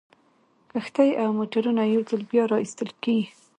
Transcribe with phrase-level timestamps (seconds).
[0.71, 3.25] کښتۍ او موټرونه یو ځل بیا را ایستل کیږي